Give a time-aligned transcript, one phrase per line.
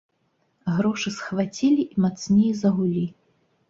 [0.77, 3.09] Грошы схвацілі і мацней загулі.